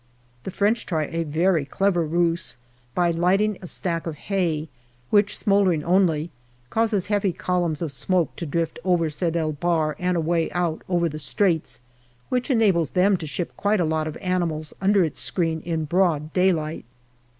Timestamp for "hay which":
4.15-5.37